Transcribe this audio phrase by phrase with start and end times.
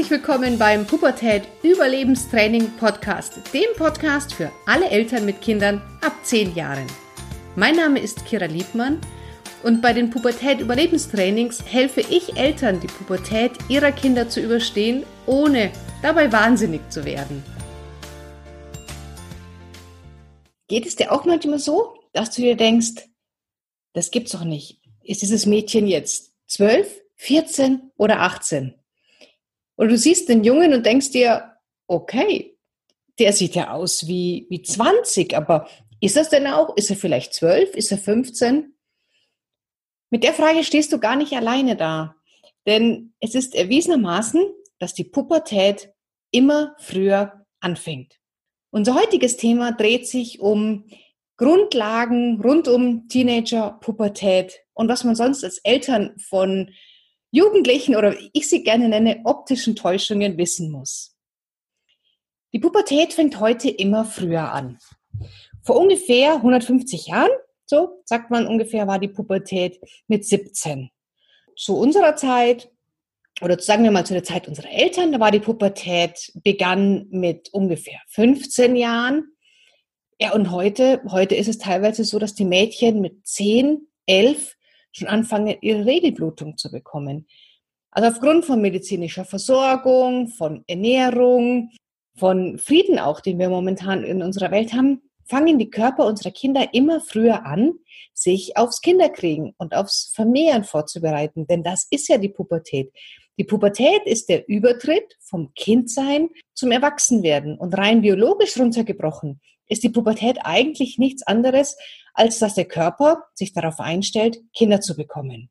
[0.00, 6.54] Herzlich willkommen beim Pubertät Überlebenstraining Podcast, dem Podcast für alle Eltern mit Kindern ab 10
[6.54, 6.86] Jahren.
[7.54, 8.98] Mein Name ist Kira Liebmann
[9.62, 15.70] und bei den Pubertät Überlebenstrainings helfe ich Eltern, die Pubertät ihrer Kinder zu überstehen, ohne
[16.00, 17.44] dabei wahnsinnig zu werden.
[20.68, 23.06] Geht es dir auch manchmal so, dass du dir denkst,
[23.92, 24.80] das gibt's doch nicht.
[25.02, 28.79] Ist dieses Mädchen jetzt 12, 14 oder 18?
[29.80, 31.54] Und du siehst den Jungen und denkst dir,
[31.86, 32.54] okay,
[33.18, 35.70] der sieht ja aus wie, wie 20, aber
[36.02, 36.76] ist das denn auch?
[36.76, 37.74] Ist er vielleicht 12?
[37.76, 38.74] Ist er 15?
[40.10, 42.14] Mit der Frage stehst du gar nicht alleine da.
[42.66, 44.44] Denn es ist erwiesenermaßen,
[44.78, 45.94] dass die Pubertät
[46.30, 48.20] immer früher anfängt.
[48.70, 50.84] Unser heutiges Thema dreht sich um
[51.38, 56.70] Grundlagen rund um Teenager, Pubertät und was man sonst als Eltern von
[57.30, 61.16] Jugendlichen oder ich sie gerne nenne, optischen Täuschungen wissen muss.
[62.52, 64.78] Die Pubertät fängt heute immer früher an.
[65.62, 67.30] Vor ungefähr 150 Jahren,
[67.64, 70.90] so sagt man ungefähr, war die Pubertät mit 17.
[71.56, 72.70] Zu unserer Zeit,
[73.40, 77.50] oder sagen wir mal zu der Zeit unserer Eltern, da war die Pubertät, begann mit
[77.52, 79.36] ungefähr 15 Jahren.
[80.18, 84.56] Ja, und heute, heute ist es teilweise so, dass die Mädchen mit 10, 11
[84.92, 87.26] schon anfangen, ihre Regelblutung zu bekommen.
[87.90, 91.70] Also aufgrund von medizinischer Versorgung, von Ernährung,
[92.16, 96.68] von Frieden auch, den wir momentan in unserer Welt haben, fangen die Körper unserer Kinder
[96.72, 97.74] immer früher an,
[98.12, 101.46] sich aufs Kinderkriegen und aufs Vermehren vorzubereiten.
[101.46, 102.92] Denn das ist ja die Pubertät.
[103.38, 107.56] Die Pubertät ist der Übertritt vom Kindsein zum Erwachsenwerden.
[107.58, 111.76] Und rein biologisch runtergebrochen ist die Pubertät eigentlich nichts anderes,
[112.12, 115.50] als dass der Körper sich darauf einstellt, Kinder zu bekommen.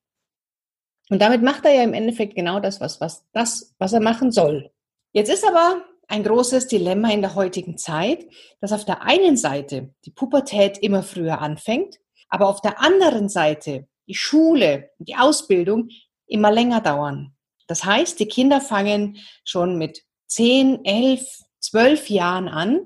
[1.10, 4.32] Und damit macht er ja im Endeffekt genau das, was, was, das, was er machen
[4.32, 4.72] soll.
[5.12, 8.28] Jetzt ist aber ein großes Dilemma in der heutigen Zeit,
[8.62, 11.98] dass auf der einen Seite die Pubertät immer früher anfängt,
[12.30, 15.90] aber auf der anderen Seite die Schule, die Ausbildung
[16.28, 17.36] immer länger dauern.
[17.68, 22.82] Das heißt, die Kinder fangen schon mit 10, 11, 12 Jahren an,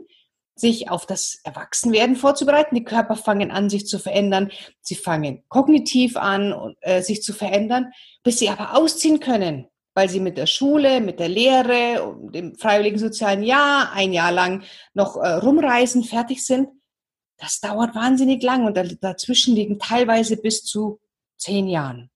[0.56, 2.76] sich auf das Erwachsenwerden vorzubereiten.
[2.76, 4.52] Die Körper fangen an, sich zu verändern.
[4.82, 7.92] Sie fangen kognitiv an, äh, sich zu verändern,
[8.24, 13.00] bis sie aber ausziehen können, weil sie mit der Schule, mit der Lehre, dem freiwilligen
[13.00, 16.70] sozialen Jahr ein Jahr lang noch äh, rumreisen, fertig sind.
[17.38, 21.00] Das dauert wahnsinnig lang und dazwischen liegen teilweise bis zu
[21.38, 22.10] zehn Jahren.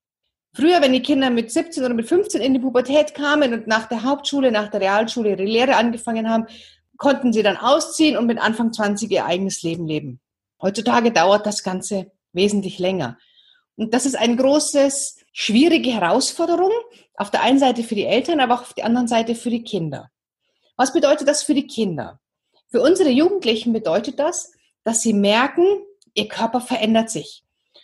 [0.53, 3.87] Früher, wenn die Kinder mit 17 oder mit 15 in die Pubertät kamen und nach
[3.87, 6.47] der Hauptschule, nach der Realschule ihre Lehre angefangen haben,
[6.97, 10.19] konnten sie dann ausziehen und mit Anfang 20 ihr eigenes Leben leben.
[10.61, 13.17] Heutzutage dauert das Ganze wesentlich länger.
[13.75, 16.71] Und das ist eine großes, schwierige Herausforderung.
[17.15, 19.63] Auf der einen Seite für die Eltern, aber auch auf der anderen Seite für die
[19.63, 20.09] Kinder.
[20.75, 22.19] Was bedeutet das für die Kinder?
[22.69, 24.51] Für unsere Jugendlichen bedeutet das,
[24.83, 25.65] dass sie merken,
[26.13, 27.43] ihr Körper verändert sich.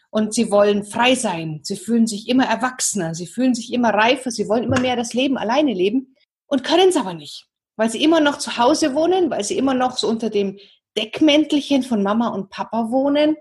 [0.09, 1.62] Und sie wollen frei sein.
[1.63, 3.16] Sie fühlen sich immer erwachsener.
[3.16, 4.29] Sie fühlen sich immer reifer.
[4.29, 6.16] Sie wollen immer mehr das Leben alleine leben
[6.46, 9.73] und können es aber nicht weil sie immer noch zu Hause wohnen, weil sie immer
[9.73, 10.57] noch so unter dem
[10.97, 13.35] Deckmäntelchen von Mama und Papa wohnen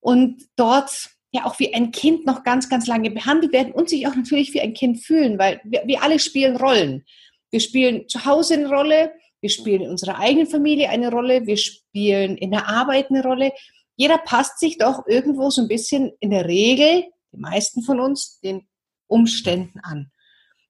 [0.00, 4.06] und dort ja auch wie ein Kind noch ganz, ganz lange behandelt werden und sich
[4.06, 7.04] auch natürlich wie ein Kind fühlen, weil wir, wir alle spielen Rollen.
[7.50, 11.56] Wir spielen zu Hause eine Rolle, wir spielen in unserer eigenen Familie eine Rolle, wir
[11.56, 13.52] spielen in der Arbeit eine Rolle.
[13.96, 18.38] Jeder passt sich doch irgendwo so ein bisschen in der Regel, die meisten von uns,
[18.40, 18.66] den
[19.06, 20.10] Umständen an.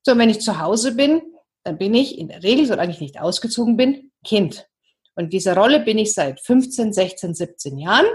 [0.03, 1.23] So, wenn ich zu Hause bin,
[1.65, 4.67] dann bin ich in der Regel, solange ich nicht ausgezogen bin, Kind.
[5.15, 8.07] Und diese Rolle bin ich seit 15, 16, 17 Jahren.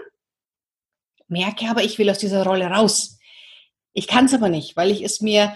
[1.27, 3.19] Merke aber, ich will aus dieser Rolle raus.
[3.93, 5.55] Ich kann es aber nicht, weil ich es mir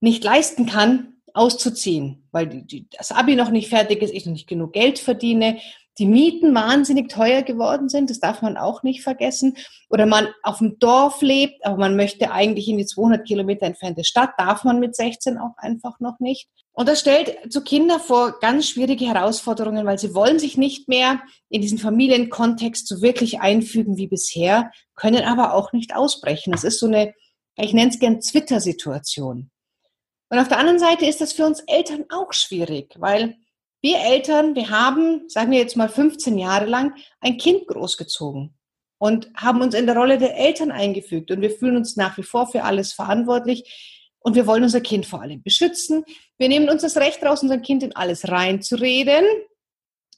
[0.00, 4.72] nicht leisten kann, auszuziehen, weil das Abi noch nicht fertig ist, ich noch nicht genug
[4.72, 5.58] Geld verdiene,
[5.98, 9.56] die Mieten wahnsinnig teuer geworden sind, das darf man auch nicht vergessen.
[9.90, 14.04] Oder man auf dem Dorf lebt, aber man möchte eigentlich in die 200 Kilometer entfernte
[14.04, 16.48] Stadt, darf man mit 16 auch einfach noch nicht.
[16.78, 21.20] Und das stellt so Kinder vor ganz schwierige Herausforderungen, weil sie wollen sich nicht mehr
[21.48, 26.52] in diesen Familienkontext so wirklich einfügen wie bisher, können aber auch nicht ausbrechen.
[26.52, 27.14] Das ist so eine,
[27.56, 29.50] ich nenne es gern Twitter-Situation.
[30.28, 33.34] Und auf der anderen Seite ist das für uns Eltern auch schwierig, weil
[33.82, 38.56] wir Eltern, wir haben, sagen wir jetzt mal 15 Jahre lang, ein Kind großgezogen
[38.98, 42.22] und haben uns in der Rolle der Eltern eingefügt und wir fühlen uns nach wie
[42.22, 46.04] vor für alles verantwortlich und wir wollen unser Kind vor allem beschützen.
[46.36, 49.24] Wir nehmen uns das Recht raus, unser Kind in alles reinzureden.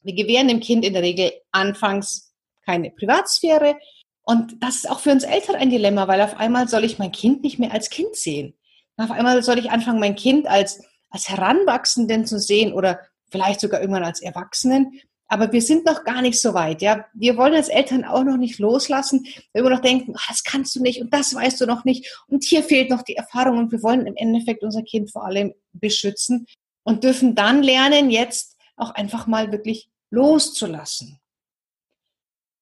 [0.02, 3.76] Wir gewähren dem Kind in der Regel anfangs keine Privatsphäre.
[4.22, 7.12] Und das ist auch für uns Eltern ein Dilemma, weil auf einmal soll ich mein
[7.12, 8.54] Kind nicht mehr als Kind sehen.
[8.96, 13.00] Auf einmal soll ich anfangen, mein Kind als, als Heranwachsenden zu sehen oder
[13.30, 15.00] vielleicht sogar irgendwann als Erwachsenen.
[15.32, 16.82] Aber wir sind noch gar nicht so weit.
[16.82, 20.42] Ja, wir wollen als Eltern auch noch nicht loslassen, weil wir noch denken, ach, das
[20.42, 23.58] kannst du nicht und das weißt du noch nicht und hier fehlt noch die Erfahrung
[23.58, 26.46] und wir wollen im Endeffekt unser Kind vor allem beschützen
[26.82, 31.20] und dürfen dann lernen, jetzt auch einfach mal wirklich loszulassen.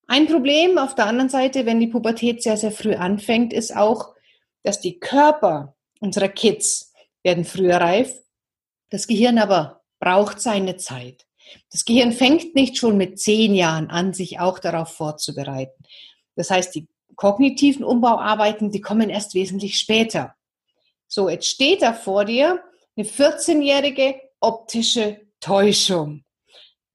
[0.06, 4.14] Ein Problem auf der anderen Seite, wenn die Pubertät sehr, sehr früh anfängt, ist auch,
[4.62, 6.92] dass die Körper unserer Kids
[7.22, 8.12] werden früher reif.
[8.90, 11.27] Das Gehirn aber braucht seine Zeit.
[11.70, 15.84] Das Gehirn fängt nicht schon mit zehn Jahren an, sich auch darauf vorzubereiten.
[16.36, 20.34] Das heißt, die kognitiven Umbauarbeiten, die kommen erst wesentlich später.
[21.08, 22.62] So, jetzt steht da vor dir
[22.96, 26.24] eine 14-jährige optische Täuschung.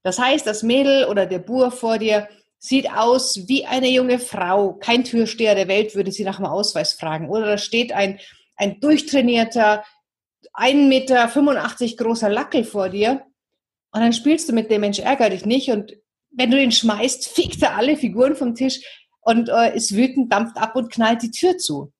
[0.03, 2.27] Das heißt, das Mädel oder der Bur vor dir
[2.59, 4.73] sieht aus wie eine junge Frau.
[4.73, 7.29] Kein Türsteher der Welt würde sie nach dem Ausweis fragen.
[7.29, 8.19] Oder da steht ein,
[8.55, 9.83] ein durchtrainierter,
[10.53, 13.25] 1,85 Meter großer Lackel vor dir
[13.93, 15.69] und dann spielst du mit dem Mensch, ärger dich nicht.
[15.69, 15.93] Und
[16.31, 18.81] wenn du ihn schmeißt, fickt er alle Figuren vom Tisch
[19.21, 21.93] und äh, ist wütend, dampft ab und knallt die Tür zu.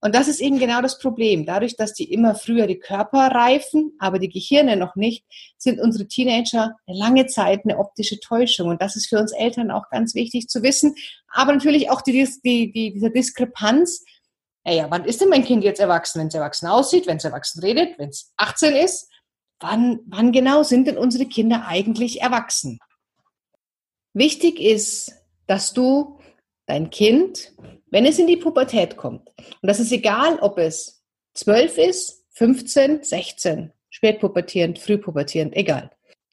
[0.00, 1.46] Und das ist eben genau das Problem.
[1.46, 5.24] Dadurch, dass die immer früher die Körper reifen, aber die Gehirne noch nicht,
[5.56, 8.68] sind unsere Teenager eine lange Zeit eine optische Täuschung.
[8.68, 10.94] Und das ist für uns Eltern auch ganz wichtig zu wissen.
[11.28, 14.04] Aber natürlich auch die, die, die, diese Diskrepanz.
[14.64, 16.20] Naja, wann ist denn mein Kind jetzt erwachsen?
[16.20, 19.08] Wenn es erwachsen aussieht, wenn es erwachsen redet, wenn es 18 ist
[19.60, 22.78] wann, wann genau sind denn unsere Kinder eigentlich erwachsen?
[24.12, 25.12] Wichtig ist,
[25.46, 26.18] dass du
[26.66, 27.52] dein Kind,
[27.90, 31.04] wenn es in die Pubertät kommt, und das ist egal, ob es
[31.34, 35.90] 12 ist, 15, 16, spätpubertierend, frühpubertierend, egal.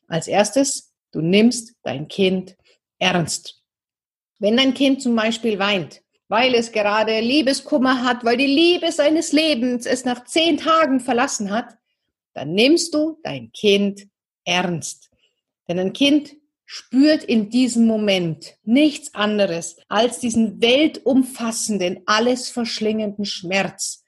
[0.07, 2.56] Als erstes, du nimmst dein Kind
[3.00, 3.63] ernst.
[4.39, 9.31] Wenn dein Kind zum Beispiel weint, weil es gerade Liebeskummer hat, weil die Liebe seines
[9.31, 11.77] Lebens es nach zehn Tagen verlassen hat,
[12.33, 14.07] dann nimmst du dein Kind
[14.45, 15.10] ernst.
[15.68, 16.36] Denn ein Kind
[16.66, 24.06] spürt in diesem Moment nichts anderes als diesen weltumfassenden, alles verschlingenden Schmerz.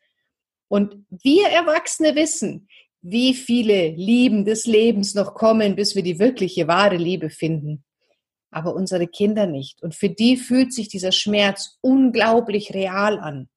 [0.69, 2.69] Und wir Erwachsene wissen,
[3.01, 7.83] wie viele Lieben des Lebens noch kommen, bis wir die wirkliche wahre Liebe finden.
[8.49, 9.83] Aber unsere Kinder nicht.
[9.83, 13.49] Und für die fühlt sich dieser Schmerz unglaublich real an.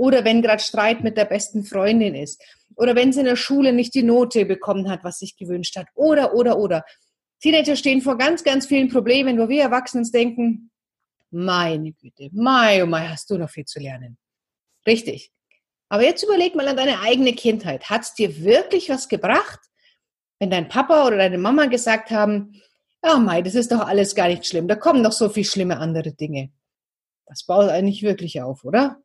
[0.00, 2.42] Oder wenn gerade Streit mit der besten Freundin ist
[2.74, 5.88] oder wenn sie in der Schule nicht die Note bekommen hat, was sich gewünscht hat.
[5.94, 6.86] Oder, oder, oder.
[7.42, 10.70] Teenager stehen vor ganz, ganz vielen Problemen, wo wir Erwachsenen denken,
[11.30, 14.16] meine Güte, mai, oh mai, hast du noch viel zu lernen.
[14.86, 15.32] Richtig.
[15.90, 17.90] Aber jetzt überleg mal an deine eigene Kindheit.
[17.90, 19.60] Hat es dir wirklich was gebracht,
[20.38, 22.62] wenn dein Papa oder deine Mama gesagt haben,
[23.04, 24.66] ja, Mai, das ist doch alles gar nicht schlimm.
[24.66, 26.50] Da kommen noch so viel schlimme andere Dinge.
[27.26, 29.02] Das baut eigentlich wirklich auf, oder?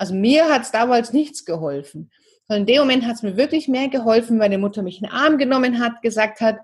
[0.00, 2.10] Also mir hat es damals nichts geholfen.
[2.48, 5.02] Und in dem Moment hat es mir wirklich mehr geholfen, weil meine Mutter mich in
[5.02, 6.58] den Arm genommen hat, gesagt hat,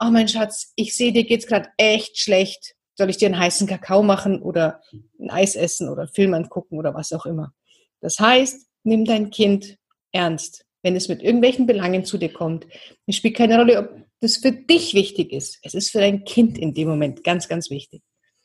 [0.00, 2.74] oh mein Schatz, ich sehe, dir geht's gerade echt schlecht.
[2.94, 4.80] Soll ich dir einen heißen Kakao machen oder
[5.20, 7.52] ein Eis essen oder einen Film angucken oder was auch immer.
[8.00, 9.76] Das heißt, nimm dein Kind
[10.10, 12.66] ernst, wenn es mit irgendwelchen Belangen zu dir kommt.
[13.06, 13.90] Es spielt keine Rolle, ob
[14.20, 15.58] das für dich wichtig ist.
[15.62, 18.00] Es ist für dein Kind in dem Moment ganz, ganz wichtig.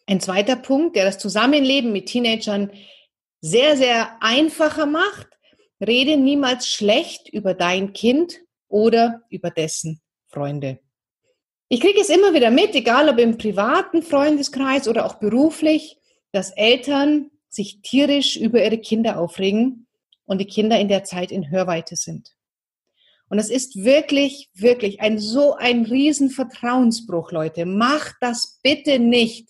[0.06, 2.72] Ein zweiter Punkt, der das Zusammenleben mit Teenagern
[3.42, 5.28] sehr, sehr einfacher macht,
[5.86, 10.80] Rede niemals schlecht über dein Kind oder über dessen Freunde.
[11.70, 15.98] Ich kriege es immer wieder mit, egal ob im privaten Freundeskreis oder auch beruflich,
[16.32, 19.88] dass Eltern sich tierisch über ihre Kinder aufregen
[20.26, 22.36] und die Kinder in der Zeit in Hörweite sind.
[23.30, 27.66] Und es ist wirklich, wirklich ein so ein Riesenvertrauensbruch, Leute.
[27.66, 29.50] Mach das bitte nicht.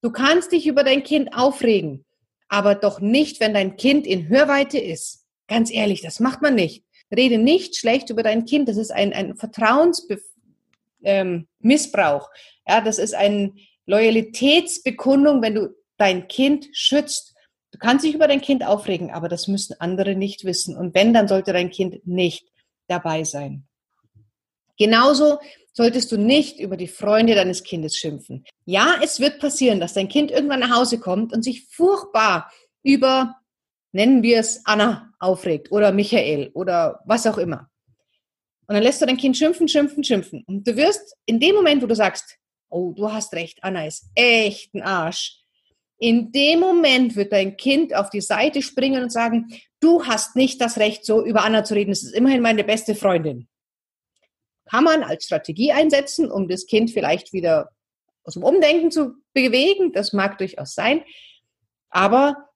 [0.00, 2.04] Du kannst dich über dein Kind aufregen,
[2.50, 5.24] aber doch nicht, wenn dein Kind in Hörweite ist.
[5.46, 6.84] Ganz ehrlich, das macht man nicht.
[7.14, 8.68] Rede nicht schlecht über dein Kind.
[8.68, 10.28] Das ist ein, ein Vertrauensmissbrauch.
[11.02, 11.46] Ähm,
[12.68, 13.54] ja, das ist eine
[13.86, 17.34] Loyalitätsbekundung, wenn du dein Kind schützt.
[17.70, 20.76] Du kannst dich über dein Kind aufregen, aber das müssen andere nicht wissen.
[20.76, 22.48] Und wenn, dann sollte dein Kind nicht
[22.88, 23.64] dabei sein.
[24.76, 25.38] Genauso
[25.72, 28.44] solltest du nicht über die Freunde deines Kindes schimpfen.
[28.64, 32.50] Ja, es wird passieren, dass dein Kind irgendwann nach Hause kommt und sich furchtbar
[32.82, 33.36] über
[33.92, 37.68] nennen wir es Anna aufregt oder Michael oder was auch immer.
[38.66, 40.44] Und dann lässt du dein Kind schimpfen, schimpfen, schimpfen.
[40.46, 44.06] Und du wirst in dem Moment, wo du sagst, oh, du hast recht, Anna ist
[44.14, 45.38] echt ein Arsch.
[45.98, 49.48] In dem Moment wird dein Kind auf die Seite springen und sagen,
[49.80, 51.90] du hast nicht das Recht, so über Anna zu reden.
[51.90, 53.48] Es ist immerhin meine beste Freundin.
[54.70, 57.70] Kann man als Strategie einsetzen, um das Kind vielleicht wieder
[58.24, 59.92] aus dem Umdenken zu bewegen.
[59.92, 61.02] Das mag durchaus sein.
[61.88, 62.50] Aber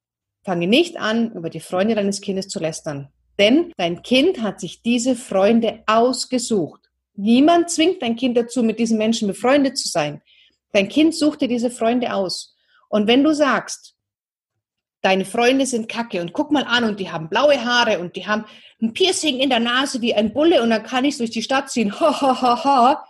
[0.45, 3.09] Fange nicht an, über die Freunde deines Kindes zu lästern.
[3.39, 6.83] Denn dein Kind hat sich diese Freunde ausgesucht.
[7.15, 10.21] Niemand zwingt dein Kind dazu, mit diesen Menschen befreundet zu sein.
[10.73, 12.55] Dein Kind sucht dir diese Freunde aus.
[12.91, 13.94] Und wenn du sagst,
[15.05, 18.27] deine Freunde sind kacke und guck mal an und die haben blaue Haare und die
[18.27, 18.47] haben
[18.81, 21.71] ein Piercing in der Nase wie ein Bulle und dann kann ich durch die Stadt
[21.71, 23.05] ziehen, ha, ha, ha, ha,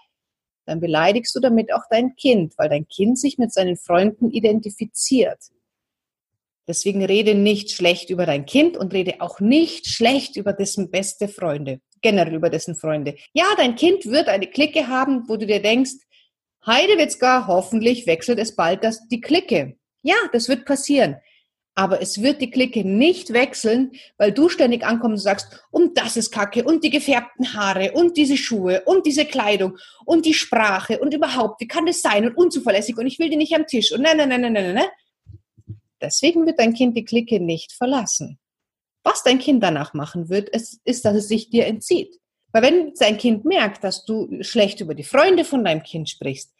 [0.66, 5.38] dann beleidigst du damit auch dein Kind, weil dein Kind sich mit seinen Freunden identifiziert.
[6.66, 11.28] Deswegen rede nicht schlecht über dein Kind und rede auch nicht schlecht über dessen beste
[11.28, 13.14] Freunde, generell über dessen Freunde.
[13.34, 15.92] Ja, dein Kind wird eine Clique haben, wo du dir denkst,
[16.66, 19.76] Heidewitzka, hoffentlich wechselt es bald das, die Clique.
[20.02, 21.16] Ja, das wird passieren.
[21.76, 26.16] Aber es wird die Clique nicht wechseln, weil du ständig ankommst und sagst, und das
[26.16, 31.00] ist Kacke und die gefärbten Haare und diese Schuhe und diese Kleidung und die Sprache
[31.00, 33.92] und überhaupt, wie kann das sein und unzuverlässig und ich will die nicht am Tisch
[33.92, 34.88] und nein, nein, nein, nein, nein, nein.
[36.00, 38.38] Deswegen wird dein Kind die Clique nicht verlassen.
[39.02, 42.20] Was dein Kind danach machen wird, ist, ist, dass es sich dir entzieht.
[42.52, 46.52] Weil wenn dein Kind merkt, dass du schlecht über die Freunde von deinem Kind sprichst,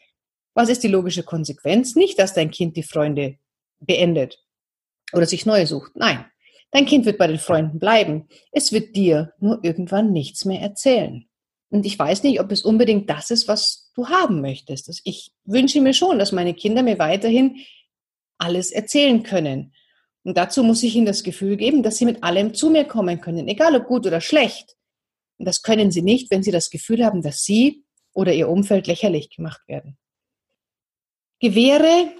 [0.53, 1.95] was ist die logische Konsequenz?
[1.95, 3.37] Nicht, dass dein Kind die Freunde
[3.79, 4.45] beendet
[5.13, 5.91] oder sich neue sucht.
[5.95, 6.25] Nein,
[6.71, 8.27] dein Kind wird bei den Freunden bleiben.
[8.51, 11.27] Es wird dir nur irgendwann nichts mehr erzählen.
[11.69, 15.01] Und ich weiß nicht, ob es unbedingt das ist, was du haben möchtest.
[15.03, 17.57] Ich wünsche mir schon, dass meine Kinder mir weiterhin
[18.37, 19.73] alles erzählen können.
[20.23, 23.21] Und dazu muss ich ihnen das Gefühl geben, dass sie mit allem zu mir kommen
[23.21, 24.75] können, egal ob gut oder schlecht.
[25.37, 27.83] Und das können sie nicht, wenn sie das Gefühl haben, dass sie
[28.13, 29.97] oder ihr Umfeld lächerlich gemacht werden.
[31.39, 32.11] Gewähre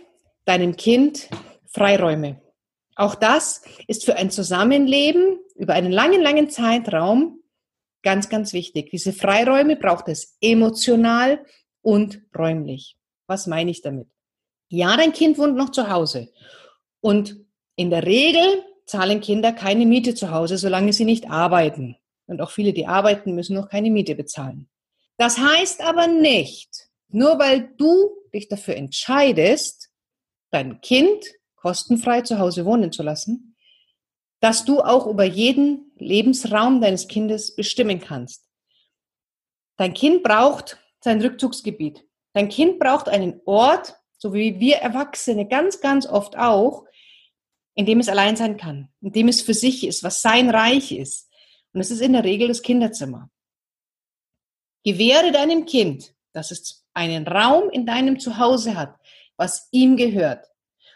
[0.43, 1.29] deinem Kind
[1.67, 2.41] Freiräume.
[2.95, 7.41] Auch das ist für ein Zusammenleben über einen langen, langen Zeitraum
[8.03, 8.89] ganz, ganz wichtig.
[8.91, 11.43] Diese Freiräume braucht es emotional
[11.81, 12.97] und räumlich.
[13.27, 14.07] Was meine ich damit?
[14.69, 16.31] Ja, dein Kind wohnt noch zu Hause.
[17.01, 17.37] Und
[17.75, 21.97] in der Regel zahlen Kinder keine Miete zu Hause, solange sie nicht arbeiten.
[22.27, 24.69] Und auch viele, die arbeiten, müssen noch keine Miete bezahlen.
[25.17, 29.89] Das heißt aber nicht, nur weil du dich dafür entscheidest,
[30.51, 31.25] dein Kind
[31.65, 33.55] kostenfrei zu Hause wohnen zu lassen,
[34.39, 38.47] dass du auch über jeden Lebensraum deines Kindes bestimmen kannst.
[39.75, 42.05] Dein Kind braucht sein Rückzugsgebiet.
[42.33, 46.85] Dein Kind braucht einen Ort, so wie wir Erwachsene ganz, ganz oft auch,
[47.73, 50.91] in dem es allein sein kann, in dem es für sich ist, was sein Reich
[50.91, 51.31] ist.
[51.73, 53.31] Und es ist in der Regel das Kinderzimmer.
[54.83, 58.95] Gewähre deinem Kind, dass es einen Raum in deinem Zuhause hat,
[59.35, 60.45] was ihm gehört.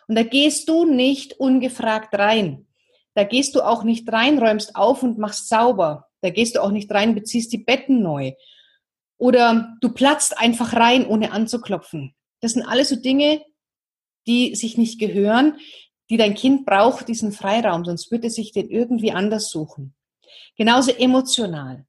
[0.09, 2.65] Und da gehst du nicht ungefragt rein.
[3.13, 6.07] Da gehst du auch nicht rein, räumst auf und machst sauber.
[6.21, 8.33] Da gehst du auch nicht rein, beziehst die Betten neu.
[9.17, 12.15] Oder du platzt einfach rein, ohne anzuklopfen.
[12.41, 13.43] Das sind alles so Dinge,
[14.25, 15.59] die sich nicht gehören,
[16.09, 19.93] die dein Kind braucht, diesen Freiraum, sonst würde es sich den irgendwie anders suchen.
[20.57, 21.85] Genauso emotional.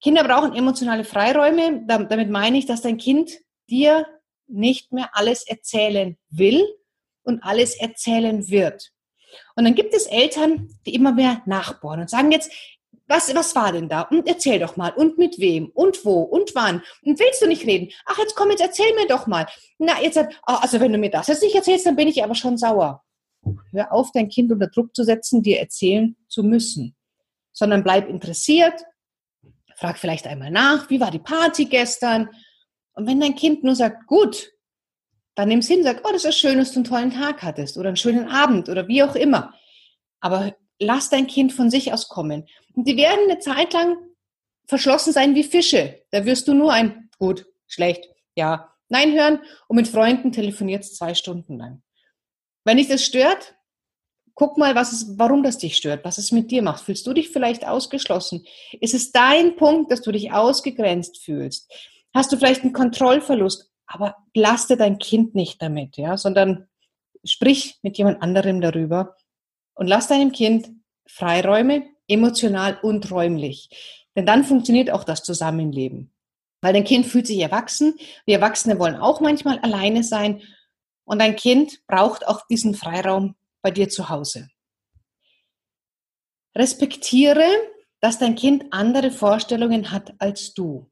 [0.00, 1.84] Kinder brauchen emotionale Freiräume.
[1.86, 3.32] Damit meine ich, dass dein Kind
[3.68, 4.06] dir
[4.46, 6.64] nicht mehr alles erzählen will,
[7.24, 8.90] und alles erzählen wird.
[9.56, 12.52] Und dann gibt es Eltern, die immer mehr nachbohren und sagen jetzt,
[13.06, 14.02] was, was war denn da?
[14.02, 14.92] Und erzähl doch mal.
[14.92, 15.70] Und mit wem?
[15.74, 16.22] Und wo?
[16.22, 16.82] Und wann?
[17.02, 17.90] Und willst du nicht reden?
[18.06, 19.46] Ach, jetzt komm, jetzt erzähl mir doch mal.
[19.78, 22.34] Na, jetzt, oh, also wenn du mir das jetzt nicht erzählst, dann bin ich aber
[22.34, 23.02] schon sauer.
[23.72, 26.96] Hör auf, dein Kind unter Druck zu setzen, dir erzählen zu müssen.
[27.52, 28.82] Sondern bleib interessiert.
[29.76, 32.30] Frag vielleicht einmal nach, wie war die Party gestern?
[32.94, 34.50] Und wenn dein Kind nur sagt, gut,
[35.34, 37.88] dann nimm's hin, sag, oh, das ist schön, dass du einen tollen Tag hattest oder
[37.88, 39.54] einen schönen Abend oder wie auch immer.
[40.20, 42.46] Aber lass dein Kind von sich aus kommen.
[42.74, 43.96] Und die werden eine Zeit lang
[44.66, 46.02] verschlossen sein wie Fische.
[46.10, 51.14] Da wirst du nur ein gut, schlecht, ja, nein hören und mit Freunden telefonierst zwei
[51.14, 51.82] Stunden lang.
[52.64, 53.54] Wenn dich das stört,
[54.34, 56.84] guck mal, was ist, warum das dich stört, was es mit dir macht.
[56.84, 58.44] Fühlst du dich vielleicht ausgeschlossen?
[58.80, 61.70] Ist es dein Punkt, dass du dich ausgegrenzt fühlst?
[62.12, 63.70] Hast du vielleicht einen Kontrollverlust?
[63.86, 66.68] Aber belaste dein Kind nicht damit, ja, sondern
[67.24, 69.16] sprich mit jemand anderem darüber
[69.74, 70.70] und lass deinem Kind
[71.06, 73.68] Freiräume, emotional und räumlich.
[74.16, 76.12] Denn dann funktioniert auch das Zusammenleben.
[76.60, 77.94] Weil dein Kind fühlt sich erwachsen.
[78.24, 80.42] Wir Erwachsene wollen auch manchmal alleine sein.
[81.04, 84.48] Und dein Kind braucht auch diesen Freiraum bei dir zu Hause.
[86.56, 87.46] Respektiere,
[88.00, 90.90] dass dein Kind andere Vorstellungen hat als du.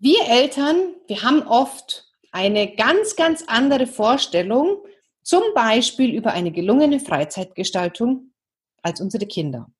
[0.00, 4.78] Wir Eltern, wir haben oft eine ganz, ganz andere Vorstellung,
[5.24, 8.32] zum Beispiel über eine gelungene Freizeitgestaltung
[8.80, 9.72] als unsere Kinder.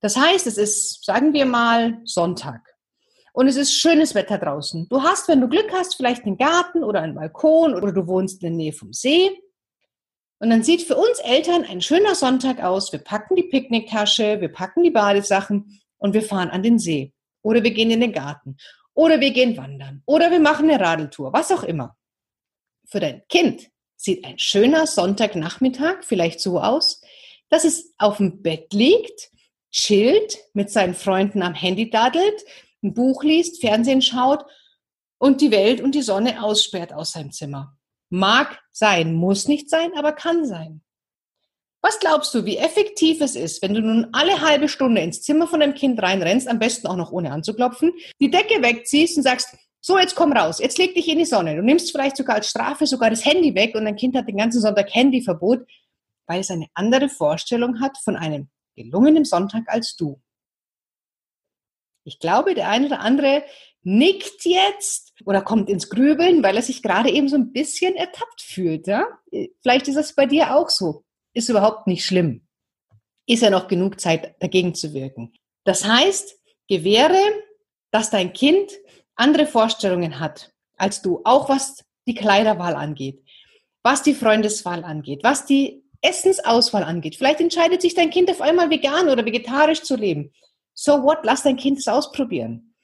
[0.00, 2.60] Das heißt, es ist, sagen wir mal, Sonntag.
[3.32, 4.88] Und es ist schönes Wetter draußen.
[4.88, 8.44] Du hast, wenn du Glück hast, vielleicht einen Garten oder einen Balkon oder du wohnst
[8.44, 9.30] in der Nähe vom See.
[10.38, 12.92] Und dann sieht für uns Eltern ein schöner Sonntag aus.
[12.92, 17.12] Wir packen die Picknicktasche, wir packen die Badesachen und wir fahren an den See.
[17.42, 18.56] Oder wir gehen in den Garten.
[18.94, 20.02] Oder wir gehen wandern.
[20.06, 21.32] Oder wir machen eine Radeltour.
[21.32, 21.96] Was auch immer.
[22.86, 27.00] Für dein Kind sieht ein schöner Sonntagnachmittag vielleicht so aus,
[27.48, 29.30] dass es auf dem Bett liegt,
[29.70, 32.42] chillt, mit seinen Freunden am Handy daddelt,
[32.82, 34.44] ein Buch liest, Fernsehen schaut
[35.18, 37.78] und die Welt und die Sonne aussperrt aus seinem Zimmer.
[38.10, 40.82] Mag sein, muss nicht sein, aber kann sein.
[41.84, 45.48] Was glaubst du, wie effektiv es ist, wenn du nun alle halbe Stunde ins Zimmer
[45.48, 49.56] von deinem Kind reinrennst, am besten auch noch ohne anzuklopfen, die Decke wegziehst und sagst,
[49.80, 51.56] so, jetzt komm raus, jetzt leg dich in die Sonne.
[51.56, 54.36] Du nimmst vielleicht sogar als Strafe sogar das Handy weg und dein Kind hat den
[54.36, 55.66] ganzen Sonntag Handyverbot,
[56.28, 60.22] weil es eine andere Vorstellung hat von einem gelungenen Sonntag als du.
[62.04, 63.42] Ich glaube, der eine oder andere
[63.82, 68.40] nickt jetzt oder kommt ins Grübeln, weil er sich gerade eben so ein bisschen ertappt
[68.40, 68.86] fühlt.
[68.86, 69.04] Ja?
[69.62, 71.04] Vielleicht ist es bei dir auch so.
[71.34, 72.46] Ist überhaupt nicht schlimm.
[73.26, 75.32] Ist ja noch genug Zeit, dagegen zu wirken.
[75.64, 77.20] Das heißt, gewähre,
[77.90, 78.72] dass dein Kind
[79.14, 83.22] andere Vorstellungen hat als du, auch was die Kleiderwahl angeht,
[83.82, 87.16] was die Freundeswahl angeht, was die Essensauswahl angeht.
[87.16, 90.32] Vielleicht entscheidet sich dein Kind auf einmal vegan oder vegetarisch zu leben.
[90.74, 91.18] So what?
[91.22, 92.74] Lass dein Kind es ausprobieren.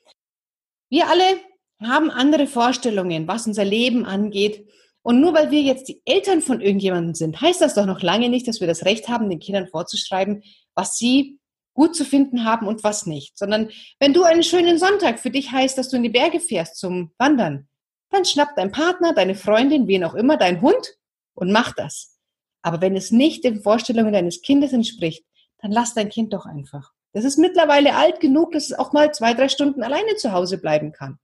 [0.89, 1.41] Wir alle
[1.81, 4.69] haben andere Vorstellungen, was unser Leben angeht.
[5.03, 8.29] Und nur weil wir jetzt die Eltern von irgendjemandem sind, heißt das doch noch lange
[8.29, 10.43] nicht, dass wir das Recht haben, den Kindern vorzuschreiben,
[10.75, 11.39] was sie
[11.75, 13.39] gut zu finden haben und was nicht.
[13.39, 16.77] Sondern wenn du einen schönen Sonntag für dich heißt, dass du in die Berge fährst
[16.77, 17.69] zum Wandern,
[18.11, 20.97] dann schnapp dein Partner, deine Freundin, wen auch immer, dein Hund
[21.35, 22.19] und mach das.
[22.63, 25.25] Aber wenn es nicht den Vorstellungen deines Kindes entspricht,
[25.59, 26.93] dann lass dein Kind doch einfach.
[27.13, 30.59] Das ist mittlerweile alt genug, dass es auch mal zwei, drei Stunden alleine zu Hause
[30.59, 31.19] bleiben kann.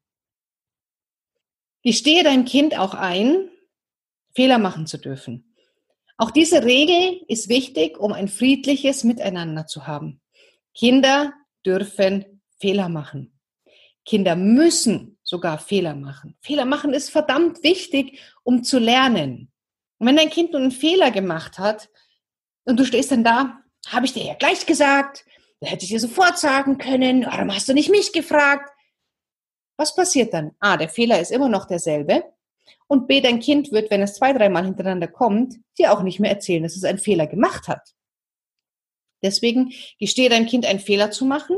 [1.83, 3.50] Gestehe dein Kind auch ein,
[4.35, 5.55] Fehler machen zu dürfen.
[6.17, 10.21] Auch diese Regel ist wichtig, um ein friedliches Miteinander zu haben.
[10.75, 11.33] Kinder
[11.67, 13.39] dürfen Fehler machen.
[14.04, 16.37] Kinder müssen sogar Fehler machen.
[16.41, 19.50] Fehler machen ist verdammt wichtig, um zu lernen.
[19.99, 21.89] Und wenn dein Kind nun einen Fehler gemacht hat
[22.65, 23.58] und du stehst dann da,
[23.89, 25.25] habe ich dir ja gleich gesagt,
[25.61, 28.71] da hätte ich dir sofort sagen können, warum hast du nicht mich gefragt?
[29.76, 30.52] Was passiert dann?
[30.61, 32.25] A, der Fehler ist immer noch derselbe.
[32.87, 36.31] Und B, dein Kind wird, wenn es zwei, dreimal hintereinander kommt, dir auch nicht mehr
[36.31, 37.95] erzählen, dass es einen Fehler gemacht hat.
[39.23, 41.57] Deswegen gestehe deinem Kind einen Fehler zu machen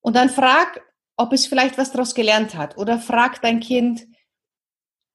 [0.00, 0.80] und dann frag,
[1.16, 2.78] ob es vielleicht was daraus gelernt hat.
[2.78, 4.06] Oder frag dein Kind,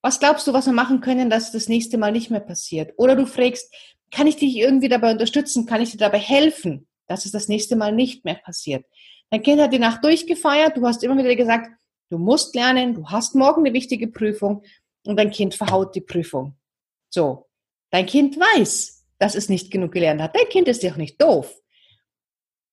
[0.02, 2.94] was glaubst du, was wir machen können, dass das nächste Mal nicht mehr passiert?
[2.98, 3.74] Oder du fragst,
[4.12, 5.66] kann ich dich irgendwie dabei unterstützen?
[5.66, 6.88] Kann ich dir dabei helfen?
[7.08, 8.86] dass es das nächste Mal nicht mehr passiert.
[9.30, 11.70] Dein Kind hat die Nacht durchgefeiert, du hast immer wieder gesagt,
[12.10, 14.64] du musst lernen, du hast morgen eine wichtige Prüfung
[15.06, 16.58] und dein Kind verhaut die Prüfung.
[17.10, 17.48] So,
[17.92, 20.36] dein Kind weiß, dass es nicht genug gelernt hat.
[20.36, 21.54] Dein Kind ist ja auch nicht doof.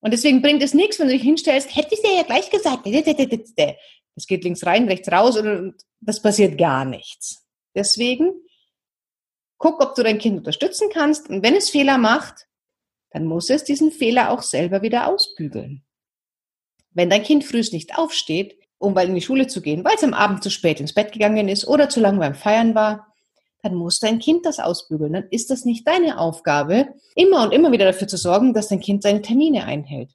[0.01, 2.85] Und deswegen bringt es nichts, wenn du dich hinstellst, hätte ich dir ja gleich gesagt.
[4.15, 7.47] Das geht links rein, rechts raus und das passiert gar nichts.
[7.75, 8.33] Deswegen
[9.57, 12.47] guck, ob du dein Kind unterstützen kannst und wenn es Fehler macht,
[13.11, 15.85] dann muss es diesen Fehler auch selber wieder ausbügeln.
[16.89, 20.13] Wenn dein Kind frühst nicht aufsteht, um in die Schule zu gehen, weil es am
[20.13, 23.07] Abend zu spät ins Bett gegangen ist oder zu lange beim Feiern war,
[23.61, 25.13] dann muss dein Kind das ausbügeln.
[25.13, 28.79] Dann ist das nicht deine Aufgabe, immer und immer wieder dafür zu sorgen, dass dein
[28.79, 30.09] Kind seine Termine einhält.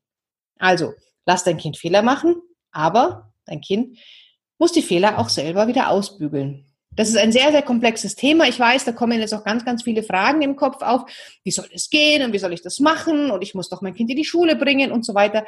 [0.58, 0.94] Also,
[1.26, 2.34] lass dein Kind Fehler machen,
[2.72, 3.98] aber dein Kind
[4.58, 6.66] muss die Fehler auch selber wieder ausbügeln.
[6.96, 8.48] Das ist ein sehr, sehr komplexes Thema.
[8.48, 11.02] Ich weiß, da kommen jetzt auch ganz, ganz viele Fragen im Kopf auf.
[11.44, 13.30] Wie soll es gehen und wie soll ich das machen?
[13.30, 15.44] Und ich muss doch mein Kind in die Schule bringen und so weiter.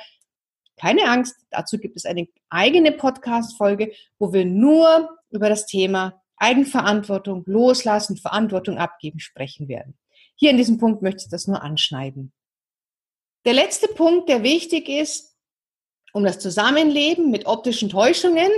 [0.80, 7.42] Keine Angst, dazu gibt es eine eigene Podcast-Folge, wo wir nur über das Thema Eigenverantwortung,
[7.46, 9.98] Loslassen, Verantwortung abgeben sprechen werden.
[10.36, 12.32] Hier in diesem Punkt möchte ich das nur anschneiden.
[13.44, 15.36] Der letzte Punkt, der wichtig ist,
[16.12, 18.50] um das Zusammenleben mit optischen Täuschungen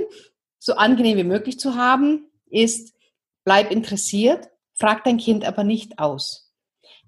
[0.58, 2.94] so angenehm wie möglich zu haben, ist,
[3.44, 6.52] bleib interessiert, frag dein Kind aber nicht aus.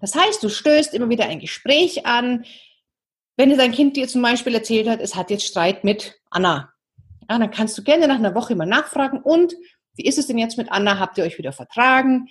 [0.01, 2.44] Das heißt, du stößt immer wieder ein Gespräch an.
[3.42, 6.72] Wenn dein Kind dir zum Beispiel erzählt hat, es hat jetzt Streit mit Anna,
[7.28, 9.57] ja, dann kannst du gerne nach einer Woche mal nachfragen und
[9.96, 11.00] wie ist es denn jetzt mit Anna?
[11.00, 12.28] Habt ihr euch wieder vertragen?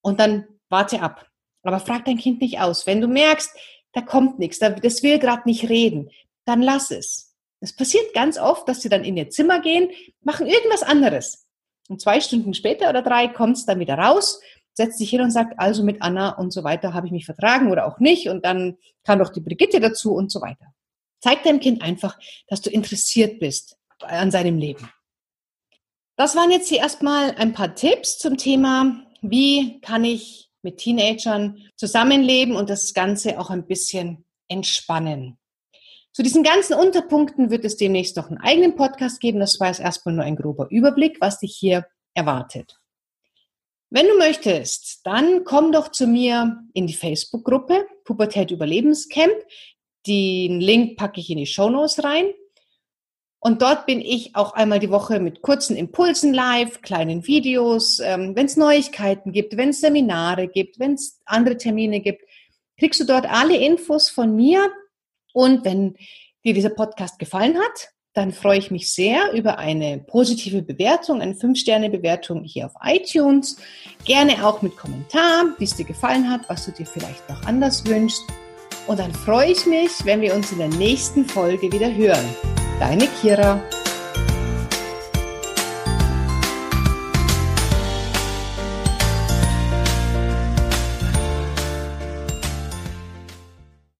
[0.00, 1.26] Und dann warte ab.
[1.64, 2.86] Aber frag dein Kind nicht aus.
[2.86, 3.54] Wenn du merkst,
[3.92, 6.08] da kommt nichts, das will gerade nicht reden,
[6.46, 7.36] dann lass es.
[7.60, 9.90] Es passiert ganz oft, dass sie dann in ihr Zimmer gehen,
[10.22, 11.46] machen irgendwas anderes.
[11.90, 14.40] Und zwei Stunden später oder drei kommt es dann wieder raus,
[14.78, 17.70] setzt sich hin und sagt, also mit Anna und so weiter habe ich mich vertragen
[17.70, 18.28] oder auch nicht.
[18.28, 20.66] Und dann kann doch die Brigitte dazu und so weiter.
[21.20, 24.88] Zeig deinem Kind einfach, dass du interessiert bist an seinem Leben.
[26.16, 31.58] Das waren jetzt hier erstmal ein paar Tipps zum Thema, wie kann ich mit Teenagern
[31.76, 35.38] zusammenleben und das Ganze auch ein bisschen entspannen.
[36.12, 39.40] Zu diesen ganzen Unterpunkten wird es demnächst noch einen eigenen Podcast geben.
[39.40, 42.78] Das war jetzt erstmal nur ein grober Überblick, was dich hier erwartet.
[43.90, 49.32] Wenn du möchtest, dann komm doch zu mir in die Facebook-Gruppe Pubertät Überlebenscamp.
[50.06, 52.26] Den Link packe ich in die Show Notes rein.
[53.40, 58.00] Und dort bin ich auch einmal die Woche mit kurzen Impulsen live, kleinen Videos.
[58.00, 62.22] Ähm, wenn es Neuigkeiten gibt, wenn es Seminare gibt, wenn es andere Termine gibt,
[62.78, 64.70] kriegst du dort alle Infos von mir.
[65.32, 65.96] Und wenn
[66.44, 71.34] dir dieser Podcast gefallen hat, dann freue ich mich sehr über eine positive Bewertung, eine
[71.34, 73.56] 5-Sterne-Bewertung hier auf iTunes.
[74.04, 77.86] Gerne auch mit Kommentar, wie es dir gefallen hat, was du dir vielleicht noch anders
[77.86, 78.24] wünschst.
[78.86, 82.24] Und dann freue ich mich, wenn wir uns in der nächsten Folge wieder hören.
[82.80, 83.62] Deine Kira.